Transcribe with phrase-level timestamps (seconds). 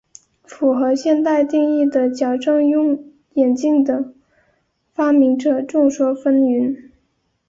[0.43, 4.15] 符合现代定义的矫正用眼镜的
[4.95, 6.89] 发明者众说纷纭。